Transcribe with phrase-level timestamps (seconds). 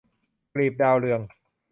[0.53, 1.21] กลีบดาวเรือง